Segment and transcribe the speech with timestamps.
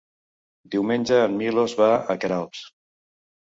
[0.75, 2.65] Diumenge en Milos va a Queralbs.